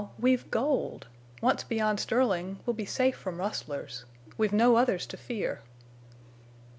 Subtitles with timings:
[0.17, 1.05] _We've gold!
[1.43, 4.05] Once beyond Sterling, we'll be safe from rustlers.
[4.35, 5.61] We've no others to fear.